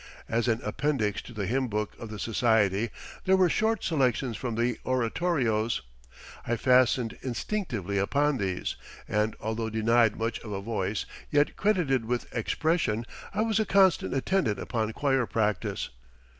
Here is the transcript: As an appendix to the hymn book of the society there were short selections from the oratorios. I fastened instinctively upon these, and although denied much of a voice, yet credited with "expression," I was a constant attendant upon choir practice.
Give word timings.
As 0.27 0.47
an 0.47 0.61
appendix 0.63 1.21
to 1.21 1.31
the 1.31 1.45
hymn 1.45 1.67
book 1.67 1.91
of 1.99 2.09
the 2.09 2.17
society 2.17 2.89
there 3.25 3.37
were 3.37 3.51
short 3.51 3.83
selections 3.83 4.35
from 4.35 4.55
the 4.55 4.79
oratorios. 4.83 5.83
I 6.43 6.55
fastened 6.57 7.19
instinctively 7.21 7.99
upon 7.99 8.39
these, 8.39 8.77
and 9.07 9.35
although 9.39 9.69
denied 9.69 10.17
much 10.17 10.39
of 10.39 10.51
a 10.53 10.59
voice, 10.59 11.05
yet 11.29 11.55
credited 11.55 12.05
with 12.05 12.35
"expression," 12.35 13.05
I 13.31 13.43
was 13.43 13.59
a 13.59 13.63
constant 13.67 14.15
attendant 14.15 14.57
upon 14.57 14.91
choir 14.93 15.27
practice. 15.27 15.89